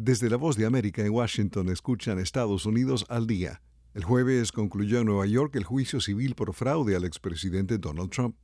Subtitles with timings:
[0.00, 3.62] Desde la voz de América en Washington escuchan Estados Unidos al día.
[3.94, 8.36] El jueves concluyó en Nueva York el juicio civil por fraude al expresidente Donald Trump.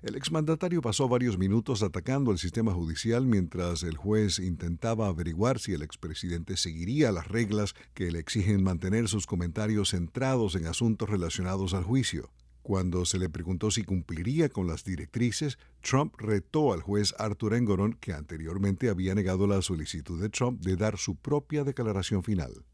[0.00, 5.74] El exmandatario pasó varios minutos atacando el sistema judicial mientras el juez intentaba averiguar si
[5.74, 11.74] el expresidente seguiría las reglas que le exigen mantener sus comentarios centrados en asuntos relacionados
[11.74, 12.30] al juicio.
[12.62, 17.94] Cuando se le preguntó si cumpliría con las directrices, Trump retó al juez Arthur Engoron,
[17.94, 22.64] que anteriormente había negado la solicitud de Trump de dar su propia declaración final.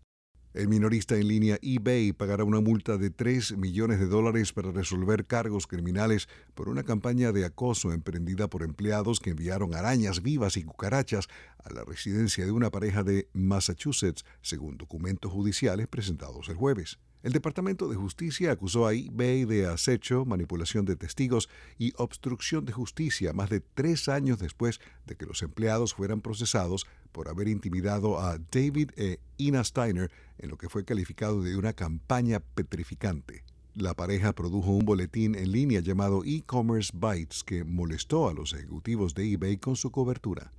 [0.53, 5.27] El minorista en línea eBay pagará una multa de 3 millones de dólares para resolver
[5.27, 10.65] cargos criminales por una campaña de acoso emprendida por empleados que enviaron arañas vivas y
[10.65, 11.29] cucarachas
[11.63, 16.99] a la residencia de una pareja de Massachusetts, según documentos judiciales presentados el jueves.
[17.23, 22.73] El Departamento de Justicia acusó a eBay de acecho, manipulación de testigos y obstrucción de
[22.73, 28.21] justicia más de tres años después de que los empleados fueran procesados por haber intimidado
[28.21, 33.43] a David e Ina Steiner en lo que fue calificado de una campaña petrificante.
[33.75, 39.15] La pareja produjo un boletín en línea llamado E-Commerce Bytes que molestó a los ejecutivos
[39.15, 40.53] de eBay con su cobertura.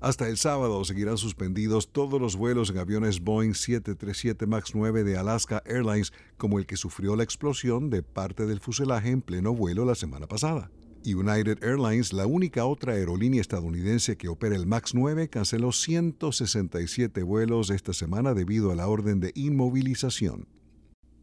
[0.00, 5.16] Hasta el sábado seguirán suspendidos todos los vuelos en aviones Boeing 737 MAX 9 de
[5.16, 9.84] Alaska Airlines, como el que sufrió la explosión de parte del fuselaje en pleno vuelo
[9.84, 10.70] la semana pasada.
[11.04, 17.70] United Airlines, la única otra aerolínea estadounidense que opera el MAX 9, canceló 167 vuelos
[17.70, 20.46] esta semana debido a la orden de inmovilización.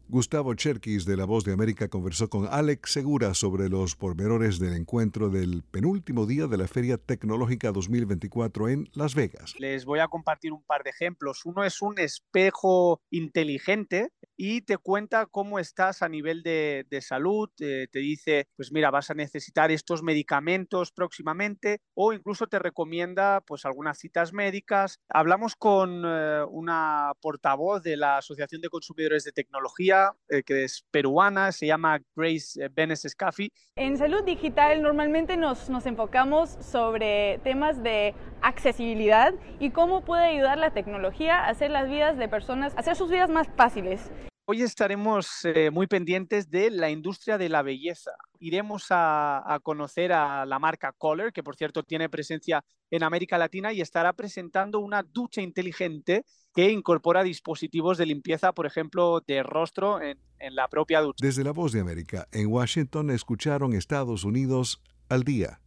[0.08, 4.74] Gustavo Cherkis de La Voz de América conversó con Alex Segura sobre los pormenores del
[4.74, 9.54] encuentro del penúltimo día de la Feria Tecnológica 2024 en Las Vegas.
[9.58, 11.44] Les voy a compartir un par de ejemplos.
[11.44, 17.88] Uno es un espejo inteligente y te cuenta cómo estás a nivel de, salud, te
[17.92, 23.98] dice, pues mira, vas a necesitar estos medicamentos próximamente o incluso te recomienda pues algunas
[23.98, 25.00] citas médicas.
[25.08, 30.84] Hablamos con eh, una portavoz de la Asociación de Consumidores de Tecnología, eh, que es
[30.90, 33.50] peruana, se llama Grace eh, Benes Scafi.
[33.76, 40.58] En salud digital normalmente nos, nos enfocamos sobre temas de accesibilidad y cómo puede ayudar
[40.58, 44.10] la tecnología a hacer las vidas de personas, hacer sus vidas más fáciles.
[44.48, 48.12] Hoy estaremos eh, muy pendientes de la industria de la belleza.
[48.38, 53.72] Iremos a, conocer a la marca Color, que por cierto tiene presencia en América Latina
[53.72, 56.24] y estará presentando una ducha inteligente
[56.54, 61.26] que incorpora dispositivos de limpieza, por ejemplo, de rostro en, en la propia ducha.
[61.26, 65.58] Desde la voz de América, en Washington escucharon Estados Unidos al día.